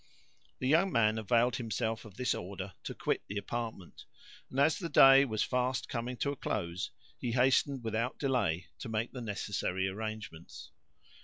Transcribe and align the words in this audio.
The 0.57 0.67
young 0.67 0.91
man 0.91 1.19
availed 1.19 1.57
himself 1.57 2.05
of 2.05 2.15
this 2.17 2.33
order 2.33 2.73
to 2.85 2.95
quit 2.95 3.21
the 3.27 3.37
apartment; 3.37 4.05
and, 4.49 4.59
as 4.59 4.79
the 4.79 4.89
day 4.89 5.25
was 5.25 5.43
fast 5.43 5.87
coming 5.89 6.17
to 6.17 6.31
a 6.31 6.35
close, 6.35 6.89
he 7.19 7.33
hastened 7.33 7.83
without 7.83 8.17
delay, 8.17 8.65
to 8.79 8.89
make 8.89 9.11
the 9.11 9.21
necessary 9.21 9.87
arrangements. 9.87 10.71